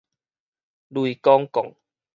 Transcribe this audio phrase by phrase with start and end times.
[0.89, 1.75] 雷公摃